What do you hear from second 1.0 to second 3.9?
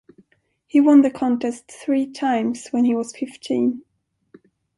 the contest three times when he was fifteen.